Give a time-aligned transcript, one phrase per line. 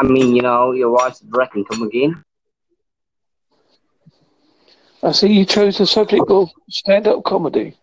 [0.00, 1.64] I mean, you know, your wife's is breaking.
[1.66, 2.24] Come again.
[5.02, 7.76] I see you chose the subject of stand-up comedy.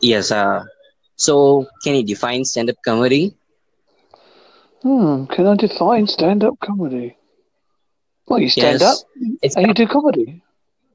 [0.00, 0.30] Yes.
[0.30, 0.64] Uh,
[1.16, 3.34] so, can you define stand-up comedy?
[4.82, 7.16] Hmm, can I define stand-up comedy?
[8.26, 8.82] Well, you stand Yes.
[8.82, 9.06] up
[9.42, 10.42] It's and you do comedy,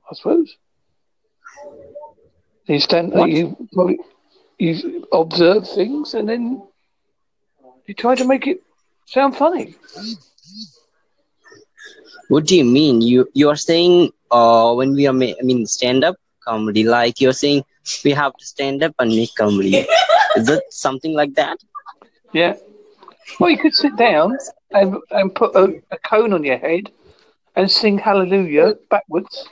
[0.09, 0.55] I suppose.
[2.67, 3.31] You stand, What?
[3.31, 3.99] you probably
[4.59, 6.61] you observe things and then
[7.85, 8.61] you try to make it
[9.05, 9.75] sound funny.
[12.29, 13.01] What do you mean?
[13.01, 16.15] You you are saying uh when we are ma- I mean stand up
[16.47, 17.63] comedy like you're saying
[18.03, 19.85] we have to stand up and make comedy.
[20.35, 21.57] Is it something like that?
[22.33, 22.55] Yeah.
[23.39, 24.37] Well, you could sit down
[24.71, 26.91] and and put a, a cone on your head
[27.55, 29.49] and sing Hallelujah backwards.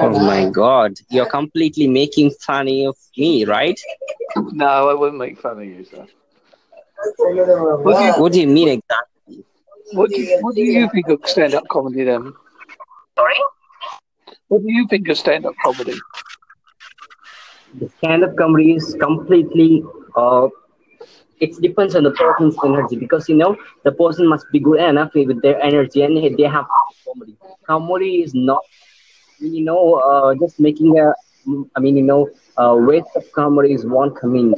[0.00, 3.78] Oh my god, you're completely making funny of me, right?
[4.52, 6.06] No, I wouldn't make fun of you, sir.
[7.82, 9.44] What do you, What do you mean exactly?
[9.92, 12.32] what do you, what do you think of stand-up comedy then?
[13.16, 13.36] Sorry?
[14.48, 16.00] What do you think of stand-up comedy?
[17.80, 19.82] The stand-up comedy is completely
[20.16, 20.48] uh
[21.40, 25.10] it depends on the person's energy because you know the person must be good enough
[25.14, 26.66] with their energy and they have
[27.06, 27.36] comedy.
[27.66, 28.62] Comedy is not
[29.48, 31.12] you know uh, just making a
[31.76, 34.54] I mean you know uh, waste of comedy is one comedy.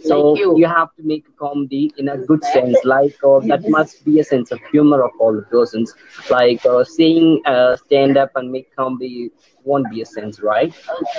[0.00, 0.54] So you.
[0.54, 4.20] you have to make a comedy in a good sense, like uh, that must be
[4.20, 5.94] a sense of humor of all the persons.
[6.30, 9.30] Like uh, saying uh, stand up and make comedy
[9.64, 10.72] won't be a sense, right?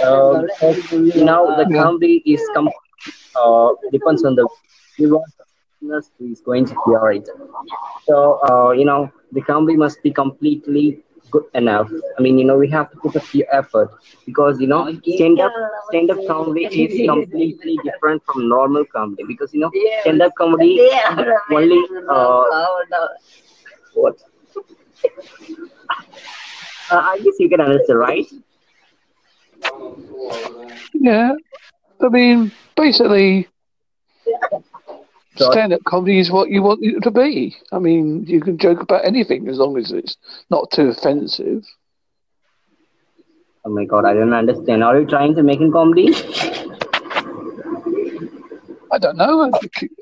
[0.03, 0.43] Uh,
[0.91, 2.69] you know the comedy is com-
[3.35, 4.47] uh, depends on the
[4.97, 5.21] viewer
[5.81, 7.27] who is going to hear it.
[8.07, 10.99] So uh, you know the comedy must be completely
[11.31, 11.89] good enough.
[12.17, 13.89] I mean you know we have to put a few effort
[14.25, 15.53] because you know stand up
[15.89, 20.81] stand up comedy is completely different from normal comedy because you know stand up comedy
[21.51, 22.43] only uh,
[23.93, 24.15] what
[26.91, 28.25] uh, I guess you can understand right?
[30.93, 31.33] Yeah.
[32.01, 33.47] I mean, basically,
[35.39, 37.55] So stand-up comedy is what you want it to be.
[37.71, 40.17] I mean, you can joke about anything as long as it's
[40.49, 41.63] not too offensive.
[43.63, 44.83] oh my god I don't understand.
[44.83, 46.13] Are you trying to make a comedy?
[48.91, 49.49] I don't know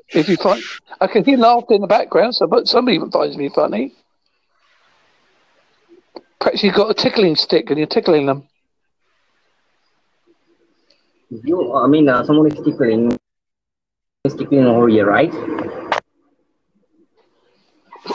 [0.08, 0.60] if you find
[1.00, 3.92] I can hear laughter in the background, so but somebody even finds me funny.
[6.40, 8.48] Perhaps you've got a tickling stick and you're tickling them.
[11.30, 13.16] You I mean uh, someone is tickling
[14.38, 15.32] tickling over here, right?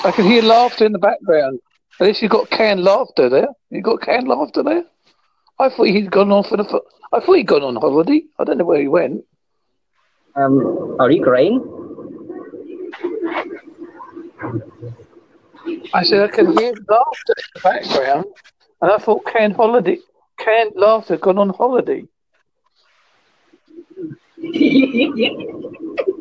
[0.06, 1.59] I can hear laughter in the background.
[2.00, 3.47] At least you've got canned laughter there.
[3.69, 4.83] You got canned laughter there.
[5.59, 6.63] I thought he'd gone off for the.
[6.63, 8.23] fo- I thought he'd gone on holiday.
[8.39, 9.23] I don't know where he went.
[10.35, 11.62] Um, are you crying?
[15.94, 18.25] I said I can hear laughter in the background,
[18.81, 20.00] and I thought canned holiday,
[20.39, 22.03] canned laughter gone on holiday.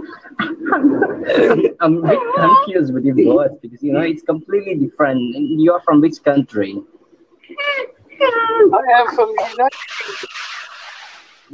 [1.80, 5.18] I'm a bit confused with your words because you know it's completely different.
[5.36, 6.80] And You are from which country?
[8.20, 9.70] I am from the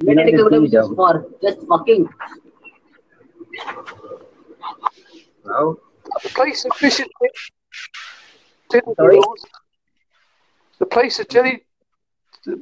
[0.03, 0.97] United United Kingdom.
[0.97, 2.09] for just fucking.
[5.45, 5.77] Wow.
[6.23, 7.51] The place of fish and chips.
[8.73, 9.47] Jellied eels.
[10.79, 11.65] The place of jelly.
[12.45, 12.61] The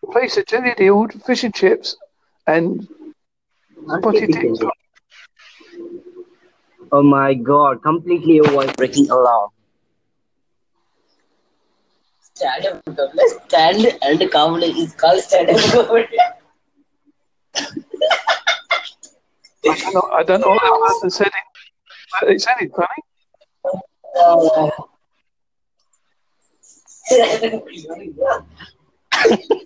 [0.00, 1.96] the place of jelly dealed fish and chips
[2.46, 2.88] and
[3.98, 4.60] spotted dicks.
[6.92, 9.50] Oh my god, completely your voice breaking alarm.
[12.34, 12.82] Stand up
[13.46, 16.18] stand and comedy is called stand up comedy.
[19.68, 21.32] I don't know, I don't know what the person said it.
[22.20, 23.02] but It sounded funny.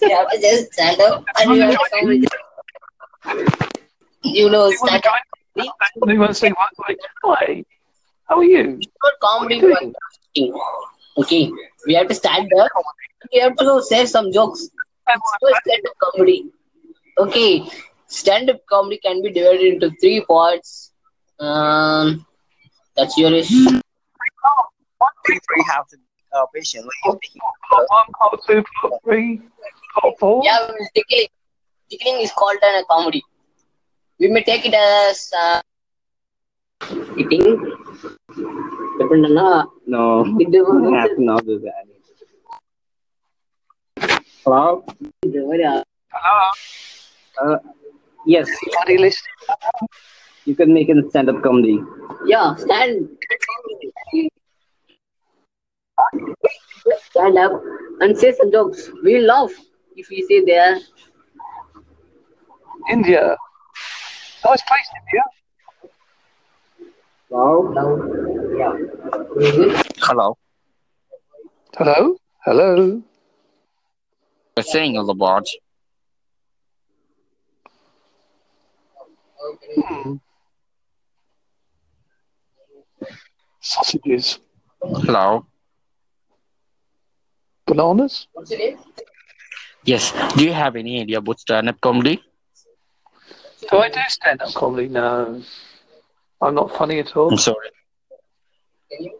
[0.00, 2.26] you have just stand up and you have to.
[4.22, 5.14] You know, stand up
[5.62, 6.10] join?
[6.14, 6.70] You want to say what?
[6.88, 7.64] Like, hi,
[8.28, 8.80] how are you?
[9.22, 9.62] comedy.
[9.62, 9.82] Are
[10.34, 10.62] you
[11.18, 11.50] Okay,
[11.86, 12.70] we have to stand up.
[13.32, 14.68] We have to say some jokes.
[15.08, 16.50] So stand up comedy.
[17.18, 17.64] Okay,
[18.06, 20.92] stand up comedy can be divided into three parts.
[21.38, 22.26] Um,
[22.96, 23.80] that's your issue.
[25.56, 25.96] You have to
[26.32, 26.90] uh, patiently.
[27.04, 29.40] Part one, part two, part three,
[30.00, 30.42] part four.
[30.44, 30.58] Yeah,
[30.94, 31.26] tickling.
[31.90, 33.22] Tickling is called an a comedy.
[34.20, 35.60] We may take it as uh,
[37.16, 37.56] Eating?
[38.98, 39.34] Depend on
[39.86, 41.86] No, I have to not do that.
[44.44, 44.84] Hello?
[45.24, 45.82] Hello,
[47.42, 47.56] Uh,
[48.26, 48.48] yes.
[48.66, 49.34] anybody listening?
[50.44, 51.80] you can make a stand-up comedy.
[52.26, 53.08] Yeah, stand.
[57.10, 57.62] Stand up
[58.00, 58.90] and say some jokes.
[59.02, 59.52] We'll laugh
[59.96, 60.78] if we say there.
[62.90, 63.36] India.
[64.44, 65.24] Nice place, India.
[67.28, 67.56] Wow.
[68.58, 68.74] Yeah.
[69.40, 69.92] Is it?
[69.98, 70.36] Hello.
[71.76, 72.16] Hello?
[72.44, 73.02] Hello?
[74.56, 75.46] We're saying all about
[79.76, 80.16] Hmm.
[83.60, 84.38] Sausages.
[84.80, 85.46] hello.
[87.66, 88.26] Bananas?
[88.32, 88.78] What's your name?
[89.84, 90.12] Yes.
[90.36, 92.22] Do you have any idea about stand-up comedy?
[93.70, 94.88] Do I do stand up comedy?
[94.88, 95.42] No.
[96.40, 97.30] I'm not funny at all.
[97.30, 97.68] I'm sorry.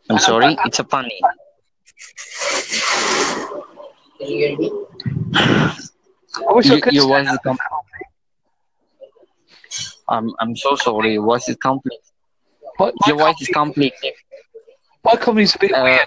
[0.09, 0.57] I'm sorry.
[0.65, 1.21] It's a funny.
[4.19, 4.73] can you hear me?
[5.35, 7.57] I wish I could your stand voice is up.
[10.09, 11.15] I'm I'm so sorry.
[11.15, 12.01] Your voice is complete.
[12.79, 13.93] My, Your voice is complete.
[15.05, 16.07] my comedy's a bit Uh, weird.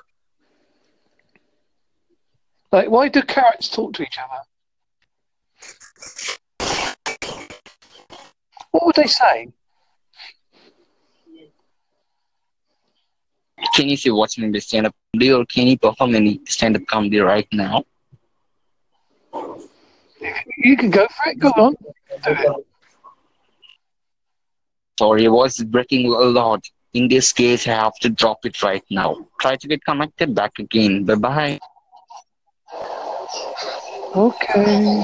[2.71, 4.41] Like, why do carrots talk to each other?
[8.73, 9.49] What would they say?
[13.75, 17.47] Can you see watching the stand-up comedy, or can you perform any stand-up comedy right
[17.53, 17.83] now?
[20.57, 21.37] You can go for it.
[21.37, 21.75] Go on.
[24.97, 26.65] Sorry, voice is breaking a lot.
[26.93, 29.27] In this case, I have to drop it right now.
[29.39, 31.05] Try to get connected back again.
[31.05, 31.59] Bye bye.
[34.15, 35.03] Okay.